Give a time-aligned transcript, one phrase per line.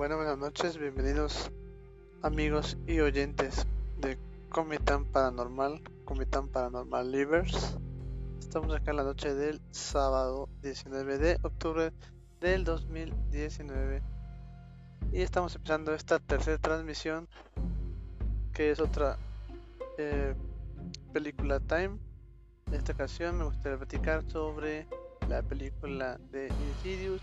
[0.00, 1.50] Bueno, buenas noches, bienvenidos
[2.22, 3.66] amigos y oyentes
[3.98, 4.16] de
[4.48, 7.76] Comitán Paranormal, Comitán Paranormal Livers.
[8.38, 11.92] Estamos acá en la noche del sábado 19 de octubre
[12.40, 14.02] del 2019
[15.12, 17.28] y estamos empezando esta tercera transmisión
[18.54, 19.18] que es otra
[19.98, 20.34] eh,
[21.12, 21.98] película Time.
[22.68, 24.86] En esta ocasión me gustaría platicar sobre
[25.28, 27.20] la película de Insidious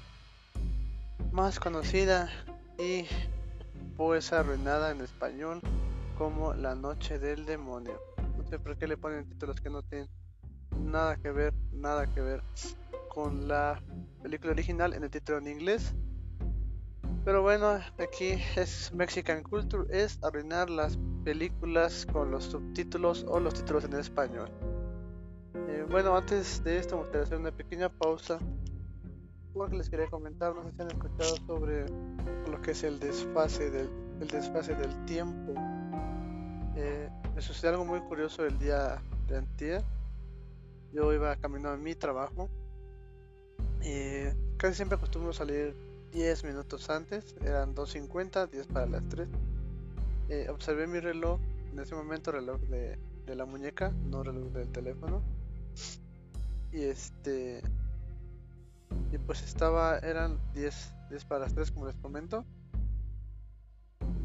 [1.31, 2.29] más conocida
[2.77, 3.05] y
[3.95, 5.61] pues arruinada en español
[6.17, 7.99] como La Noche del Demonio.
[8.37, 10.07] No sé por qué le ponen títulos que no tienen
[10.79, 12.43] nada que ver, nada que ver
[13.09, 13.81] con la
[14.21, 15.93] película original en el título en inglés.
[17.25, 23.53] Pero bueno, aquí es Mexican Culture, es arruinar las películas con los subtítulos o los
[23.53, 24.49] títulos en español.
[25.67, 28.39] Eh, bueno, antes de esto me gustaría hacer una pequeña pausa
[29.65, 31.85] que les quería comentar, no sé si han escuchado sobre
[32.49, 33.89] lo que es el desfase del,
[34.21, 35.53] el desfase del tiempo.
[36.75, 39.83] Eh, me sucedió algo muy curioso el día de antier.
[40.93, 42.49] Yo iba caminando a mi trabajo
[43.81, 44.25] y
[44.57, 45.75] casi siempre acostumbro salir
[46.11, 49.27] 10 minutos antes, eran 2.50, 10 para las 3.
[50.29, 51.39] Eh, observé mi reloj,
[51.71, 55.21] en ese momento reloj de la muñeca, no reloj del teléfono.
[56.71, 57.61] Y este
[59.11, 62.45] y pues estaba, eran 10, 10 para las 3 como les comento.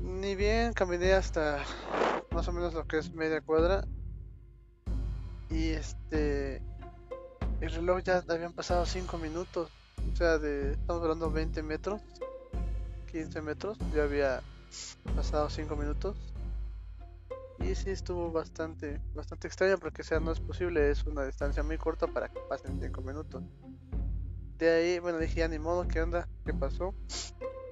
[0.03, 1.63] Ni bien caminé hasta
[2.33, 3.85] más o menos lo que es media cuadra.
[5.51, 6.63] Y este,
[7.61, 9.71] el reloj ya habían pasado 5 minutos.
[10.13, 12.01] O sea, de, estamos hablando 20 metros,
[13.11, 13.79] 15 metros.
[13.95, 14.43] Ya había
[15.15, 16.17] pasado 5 minutos.
[17.59, 21.79] Y sí estuvo bastante, bastante extraño porque sea no es posible, es una distancia muy
[21.79, 23.45] corta para que pasen 5 minutos.
[24.63, 26.29] De ahí, bueno, dije, ya ni modo, ¿qué onda?
[26.45, 26.95] ¿Qué pasó?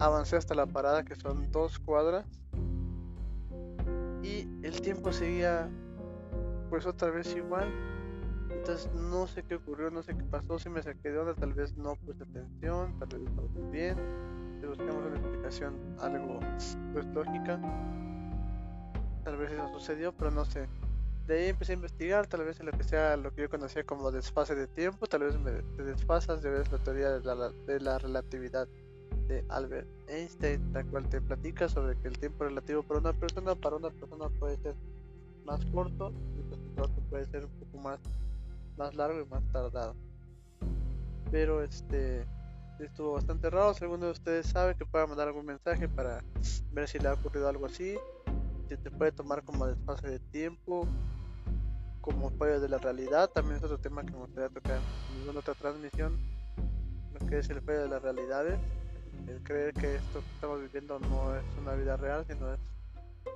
[0.00, 2.26] Avancé hasta la parada, que son dos cuadras.
[4.24, 5.70] Y el tiempo seguía,
[6.68, 7.72] pues otra vez igual.
[8.50, 11.54] Entonces no sé qué ocurrió, no sé qué pasó, si me saqué de onda, tal
[11.54, 13.96] vez no puse atención, tal vez bien.
[14.60, 16.40] Si buscamos una explicación algo
[16.92, 17.60] pues lógica.
[19.22, 20.66] Tal vez eso sucedió, pero no sé
[21.26, 23.84] de ahí empecé a investigar, tal vez en lo que sea lo que yo conocía
[23.84, 27.80] como desfase de tiempo, tal vez me te desfasas de la teoría de la, de
[27.80, 28.66] la, relatividad
[29.28, 33.54] de Albert Einstein, la cual te platica sobre que el tiempo relativo para una persona,
[33.54, 34.74] para una persona puede ser
[35.44, 38.00] más corto y para otro puede ser un poco más,
[38.76, 39.94] más largo y más tardado.
[41.30, 42.26] Pero este
[42.84, 46.22] estuvo bastante raro, si alguno de ustedes sabe que pueda mandar algún mensaje para
[46.72, 47.96] ver si le ha ocurrido algo así,
[48.70, 50.86] si te puede tomar como desfase de tiempo
[52.00, 54.78] como fallo de la realidad, también es otro tema que me gustaría tocar
[55.28, 56.16] en otra transmisión,
[57.12, 58.60] lo que es el fallo de las realidades,
[59.26, 62.60] el creer que esto que estamos viviendo no es una vida real, sino es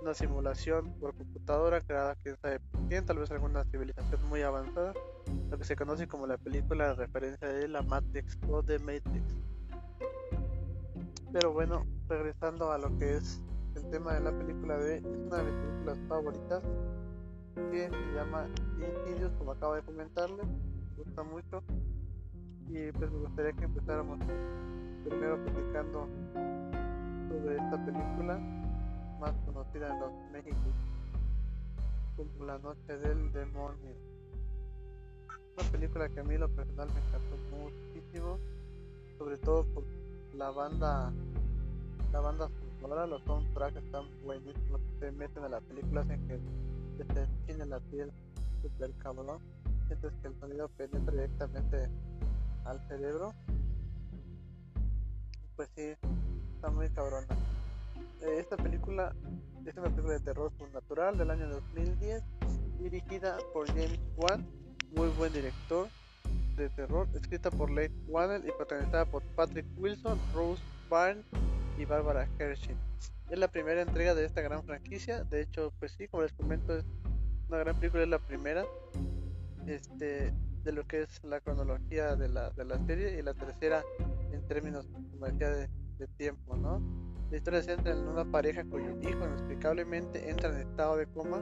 [0.01, 4.95] una simulación por computadora creada que sabe por tal vez alguna civilización muy avanzada,
[5.51, 9.35] lo que se conoce como la película de referencia de la Matrix o de Matrix.
[11.33, 13.43] Pero bueno, regresando a lo que es
[13.77, 16.63] el tema de la película de es una de mis películas favoritas
[17.55, 18.47] que se llama
[18.79, 21.63] Insidious, como acabo de comentarle, me gusta mucho.
[22.69, 24.19] Y pues me gustaría que empezáramos
[25.05, 26.09] primero platicando
[27.29, 28.39] sobre esta película
[29.21, 30.61] más conocida en los México
[32.17, 33.95] como La Noche del Demonio.
[35.57, 38.39] Una película que a mí lo personal me encantó muchísimo,
[39.19, 39.85] sobre todo por
[40.35, 41.13] la banda,
[42.13, 42.49] la banda
[42.89, 48.13] los soundtracks están buenísimos, se meten a la película, hacen que te tiene la piel
[48.63, 49.41] super cabrón.
[49.89, 51.91] Sientes que el sonido penetra directamente
[52.65, 53.33] al cerebro.
[55.57, 55.95] Pues sí,
[56.55, 57.27] está muy cabrona.
[58.23, 59.15] Eh, esta película
[59.65, 62.23] es una película de terror natural del año 2010,
[62.79, 64.47] dirigida por James Wan,
[64.95, 65.89] muy buen director
[66.57, 71.25] de terror, escrita por Lane Wannell y protagonizada por Patrick Wilson, Rose Byrne
[71.79, 72.77] y Barbara Hershey.
[73.31, 75.25] Es la primera entrega de esta gran franquicia.
[75.25, 76.85] De hecho, pues sí, como les comento, es
[77.49, 78.65] una gran película, es la primera
[79.67, 80.33] este,
[80.63, 83.83] de lo que es la cronología de la, de la serie y la tercera
[84.33, 84.87] en términos,
[85.39, 85.69] de,
[86.19, 86.83] tiempo, ¿no?
[87.31, 91.41] La historia se centra en una pareja cuyo hijo inexplicablemente entra en estado de coma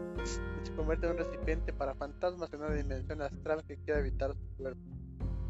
[0.63, 4.33] y se convierte en un recipiente para fantasmas en una dimensión astral que quiere evitar
[4.35, 4.81] su cuerpo.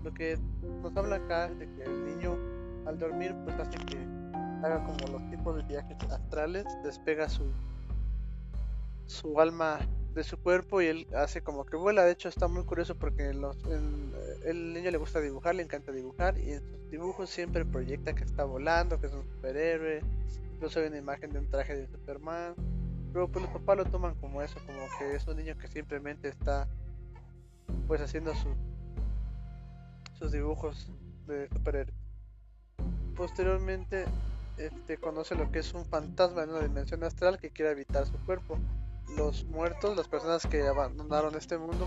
[0.02, 0.38] Lo que
[0.82, 2.38] nos habla acá es de que el niño
[2.87, 4.21] al dormir pues hace que
[4.62, 7.50] haga como los tipos de viajes astrales, despega su,
[9.06, 9.81] su alma
[10.14, 12.05] de su cuerpo y él hace como que vuela.
[12.05, 13.56] De hecho, está muy curioso porque los,
[14.44, 18.25] el, niño le gusta dibujar, le encanta dibujar y en sus dibujos siempre proyecta que
[18.25, 20.03] está volando, que es un superhéroe.
[20.55, 22.55] Incluso hay una imagen de un traje de Superman.
[23.12, 26.29] Pero pues los papás lo toman como eso, como que es un niño que simplemente
[26.29, 26.67] está
[27.87, 28.55] pues haciendo su,
[30.19, 30.91] sus dibujos
[31.26, 31.93] de superhéroe.
[33.14, 34.06] Posteriormente
[34.67, 38.19] este, conoce lo que es un fantasma en una dimensión astral que quiere habitar su
[38.25, 38.59] cuerpo
[39.17, 41.87] los muertos, las personas que abandonaron este mundo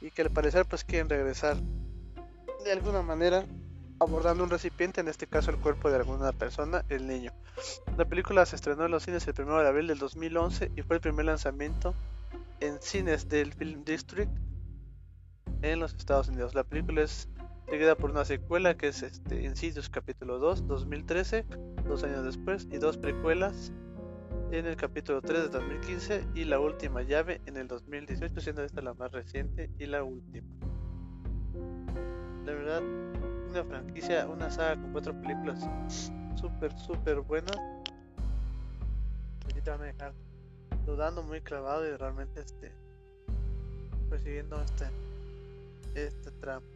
[0.00, 1.56] y que al parecer pues quieren regresar
[2.64, 3.46] de alguna manera
[3.98, 7.32] abordando un recipiente, en este caso el cuerpo de alguna persona, el niño.
[7.96, 10.96] La película se estrenó en los cines el 1 de abril del 2011 y fue
[10.96, 11.94] el primer lanzamiento
[12.60, 14.30] en cines del Film District
[15.62, 16.54] en los Estados Unidos.
[16.54, 17.28] La película es
[17.68, 21.46] seguida por una secuela que es este, Insidious capítulo 2, 2013,
[21.88, 23.72] dos años después, y dos precuelas
[24.50, 28.80] en el capítulo 3 de 2015 y la última llave en el 2018, siendo esta
[28.80, 30.46] la más reciente y la última.
[32.44, 32.82] La verdad,
[33.50, 35.68] una franquicia, una saga con cuatro películas
[36.36, 37.56] súper, súper buenas.
[39.48, 39.70] Aquí te
[40.86, 42.70] dudando muy clavado y realmente este
[44.08, 44.86] persiguiendo este
[45.94, 46.66] este tramo.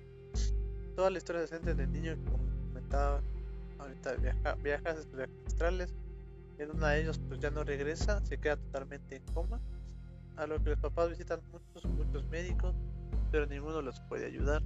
[0.97, 2.31] Toda la historia decente del niño que
[2.69, 3.21] comentaba
[3.81, 5.07] ahorita viaja, viajas
[5.47, 5.95] astrales
[6.59, 9.61] en una de ellos pues ya no regresa, se queda totalmente en coma,
[10.37, 12.75] a lo que los papás visitan muchos, muchos médicos,
[13.31, 14.63] pero ninguno los puede ayudar.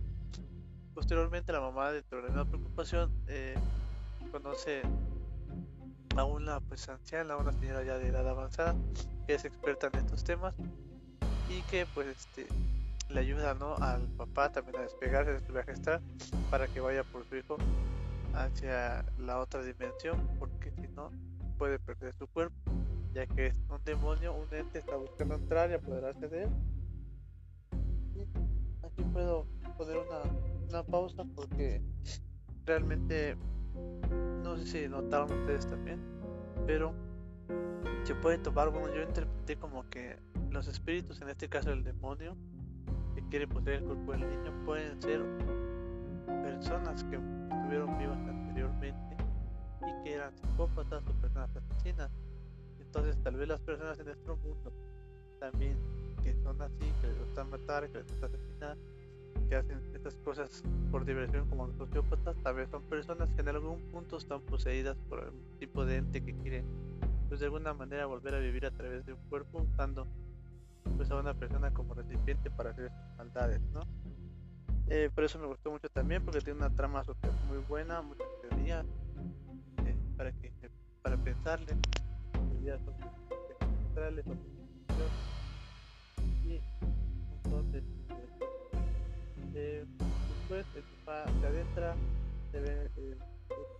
[0.94, 3.54] Posteriormente la mamá dentro de una preocupación eh,
[4.32, 4.82] conoce
[6.16, 8.74] a una pues anciana, una señora ya de edad avanzada,
[9.26, 10.54] que es experta en estos temas
[11.48, 12.46] y que pues este
[13.08, 13.76] le ayuda ¿no?
[13.76, 16.00] al papá también a despegarse de su viaje astral
[16.50, 17.56] para que vaya por su hijo
[18.34, 21.10] hacia la otra dimensión porque si no
[21.58, 22.56] puede perder su cuerpo,
[23.12, 26.50] ya que es un demonio, un ente está buscando entrar y apoderarse de él.
[28.82, 29.46] Aquí puedo
[29.76, 30.22] poner una,
[30.68, 31.82] una pausa porque
[32.64, 33.36] realmente
[34.42, 36.00] no sé si notaron ustedes también,
[36.66, 36.92] pero
[38.04, 40.18] se puede tomar, bueno, yo interpreté como que
[40.50, 42.36] los espíritus, en este caso el demonio,
[43.14, 45.22] que quiere poseer el cuerpo del niño, pueden ser
[46.42, 47.18] personas que
[47.64, 49.16] estuvieron vivas anteriormente
[49.80, 52.10] y que eran psicópatas o personas asesinas.
[52.78, 54.70] Entonces tal vez las personas en nuestro mundo
[55.40, 55.76] también
[56.22, 58.76] que son así, que les gusta matar, que les gusta asesinar,
[59.48, 63.48] que hacen estas cosas por diversión como los sociópatas, tal vez son personas que en
[63.48, 66.64] algún punto están poseídas por algún tipo de ente que quiere
[67.28, 70.06] pues de alguna manera volver a vivir a través de un cuerpo usando
[70.98, 73.80] pues a una persona como recipiente para hacer sus maldades, ¿no?
[74.88, 78.24] Eh, por eso me gustó mucho también porque tiene una trama super muy buena, mucha
[78.42, 78.84] teoría,
[80.16, 80.52] para que
[81.02, 81.76] para pensarle.
[82.62, 82.80] Ideas
[83.60, 84.24] centrales
[86.44, 86.60] y
[87.44, 87.84] entonces
[89.54, 89.84] eh,
[90.38, 91.94] después el papá se adentra
[92.50, 93.18] se ve eh,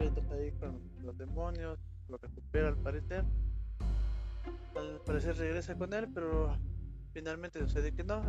[0.01, 1.79] los ahí con los demonios
[2.09, 3.25] lo recupera al parecer.
[4.77, 6.55] Al parecer regresa con él pero
[7.15, 8.23] finalmente sucede que no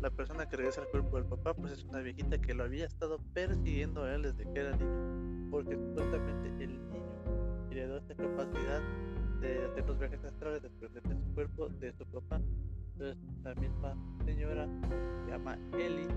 [0.00, 2.84] la persona que regresa al cuerpo del papá pues es una viejita que lo había
[2.84, 7.06] estado persiguiendo a él desde que era niño porque supuestamente el niño
[7.84, 8.80] dio esta capacidad
[9.40, 12.40] de hacer los viajes astrales, de desprenderse de su cuerpo, de su papá.
[12.92, 13.94] Entonces la misma
[14.24, 14.66] señora,
[15.24, 16.08] se llama Ellie,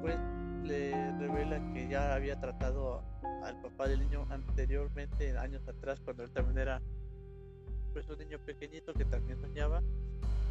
[0.00, 0.18] pues
[0.64, 3.02] le revela que ya había tratado
[3.44, 6.82] al papá del niño anteriormente, años atrás, cuando él también era
[7.92, 9.82] pues un niño pequeñito que también soñaba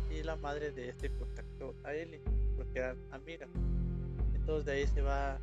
[0.10, 2.22] y la madre de este contactó a Ellie
[2.56, 3.50] porque eran amigas.
[4.34, 5.40] Entonces de ahí se va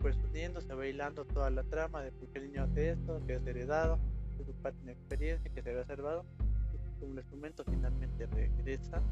[0.00, 3.20] pues uniendo, se va hilando toda la trama de por qué el niño hace esto,
[3.26, 3.98] que es heredado,
[4.36, 6.24] que su padre tiene experiencia, que se había observado.
[6.72, 9.02] Y como les comento, finalmente regresa,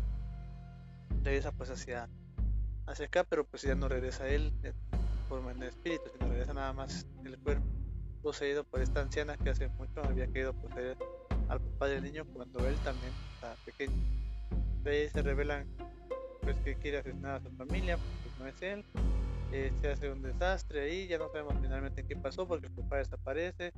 [1.25, 2.09] regresa pues hacia,
[2.87, 4.75] hacia acá, pero pues ya no regresa él en
[5.29, 7.67] forma de espíritu, sino regresa nada más el cuerpo
[8.23, 10.97] poseído por esta anciana que hace mucho había querido poseer
[11.49, 13.95] al papá del niño cuando él también está pequeño.
[14.87, 15.67] De ahí se revelan
[16.43, 18.85] pues que quiere asesinar a su familia, pues no es él,
[19.51, 22.99] eh, se hace un desastre ahí, ya no sabemos finalmente qué pasó porque el papá
[22.99, 23.73] desaparece,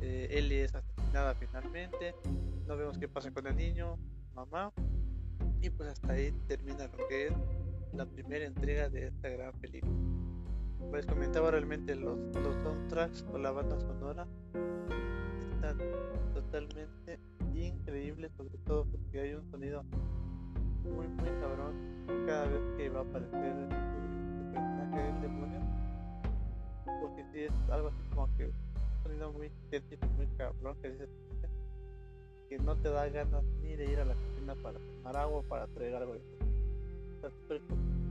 [0.00, 2.14] eh, Ellie es asesinada finalmente,
[2.68, 3.98] no vemos qué pasa con el niño,
[4.32, 4.72] mamá,
[5.60, 7.32] y pues hasta ahí termina lo que es
[7.92, 9.92] la primera entrega de esta gran película.
[10.88, 14.28] Pues comentaba realmente los, los soundtracks o la banda sonora.
[15.56, 15.78] Están
[16.32, 17.18] totalmente
[17.54, 19.84] increíbles, sobre todo porque hay un sonido
[20.84, 21.74] muy muy cabrón
[22.26, 23.68] cada vez que va a aparecer
[24.52, 25.60] personaje del demonio.
[27.00, 28.52] Porque si es algo así como que un
[29.02, 31.08] sonido muy científico, muy cabrón que dice
[32.48, 35.66] que no te da ganas ni de ir a la cocina para tomar agua para
[35.68, 36.20] traer algo de
[37.14, 37.60] Está súper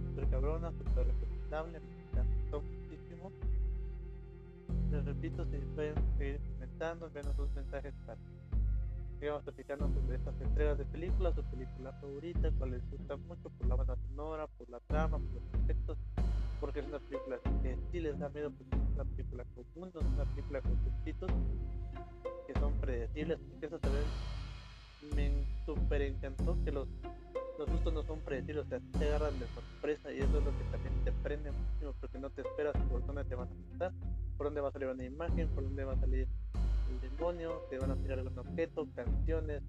[0.09, 3.31] super cabrona, súper recomendable, me encantó muchísimo.
[4.91, 8.17] Les repito, si pueden seguir comentando, enviando sus mensajes para
[9.19, 13.67] sigamos platicando sobre estas entregas de películas, su película favorita, cuál les gusta mucho por
[13.67, 15.97] la banda sonora, por la trama, por los efectos,
[16.59, 19.95] porque es una película que sí les da miedo, porque es una película no es
[19.95, 21.35] una película con subtítulos
[22.47, 24.03] que son predecibles, porque eso también
[25.15, 25.31] me
[25.65, 26.87] super encantó que los,
[27.57, 30.51] los sustos no son predecibles, o sea, te agarran de sorpresa y eso es lo
[30.57, 33.91] que también te prende muchísimo porque no te esperas por dónde te van a asustar,
[34.37, 36.27] por dónde va a salir una imagen, por dónde va a salir
[37.01, 39.61] demonio, te van a tirar algún objeto, canciones,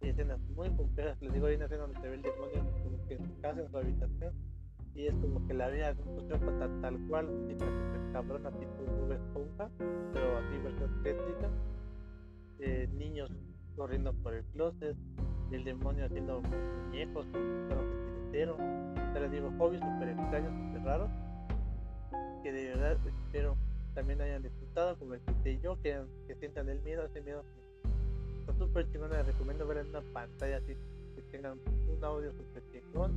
[0.00, 3.14] escenas muy complejas, les digo, hay una escena donde se ve el demonio como que
[3.14, 4.34] en su casa, en su habitación,
[4.94, 7.64] y es como que la vida de un sociópata tal cual, tipo
[8.12, 11.50] cabrona tipo Bob Esponja, pero así versión tétrica,
[12.58, 13.30] eh, niños
[13.76, 14.96] corriendo por el closet,
[15.50, 18.56] el demonio haciendo muñecos con entero.
[19.14, 21.10] Te les digo, hobbies super extraños, super raros,
[22.42, 23.56] que de verdad espero
[23.94, 24.42] también hayan
[24.98, 27.44] como disfruté yo, que, que sientan el miedo, ese miedo
[28.40, 30.74] está súper chingón, les recomiendo ver en una pantalla así,
[31.14, 33.12] que tengan un audio super chingón,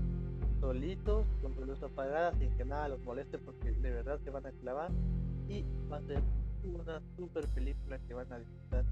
[0.59, 4.45] solitos, con su luz apagada, sin que nada los moleste, porque de verdad se van
[4.45, 4.91] a clavar
[5.47, 6.21] y va a ser
[6.63, 8.85] una super película que van a disfrutar.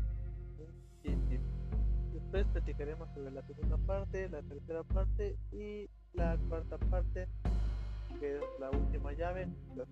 [2.13, 7.27] Después platicaremos sobre la segunda parte, la tercera parte y la cuarta parte,
[8.19, 9.85] que es la última llave, la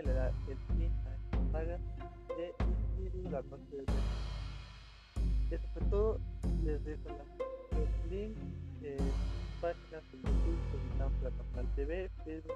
[0.00, 6.20] y le da el fin a esta de la noche de Eso todo,
[6.64, 7.08] les dejo
[7.72, 8.40] los links,
[8.82, 8.96] eh,
[9.60, 10.58] páginas YouTube,
[11.76, 12.54] TV, Facebook,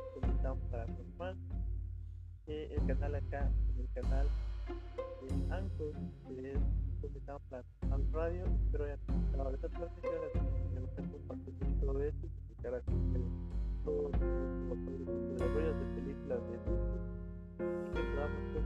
[2.47, 4.29] eh, el canal acá, el canal
[6.29, 8.99] de que es Radio, espero hayan
[11.81, 12.29] todo esto,
[13.85, 14.14] todos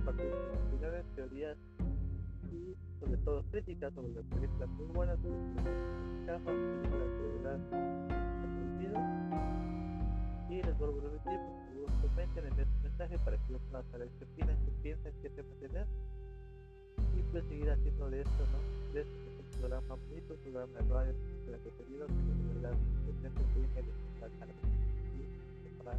[0.09, 0.33] compartir
[0.69, 1.57] opiniones, teorías
[2.51, 7.59] y sobre todo críticas sobre las películas muy buenas, películas películas de verdad
[10.49, 13.83] y les vuelvo a repetir, por favor comenten, envíen un mensaje para que yo pueda
[13.93, 15.87] saber qué opinan, qué piensan, qué tema tener
[17.15, 18.95] y pues seguir haciendo de esto, ¿no?
[18.95, 22.55] De esto que es un programa bonito, un programa de radio, he pedido, que de
[22.55, 23.93] verdad presente su ingeniero
[25.85, 25.99] para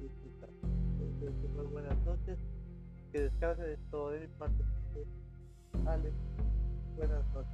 [0.00, 0.48] disfrutar.
[1.00, 2.38] Entonces, muy buenas noches,
[3.12, 4.64] que descanse de todo de mi parte.
[5.86, 6.10] Ale,
[6.96, 7.52] buenas noches.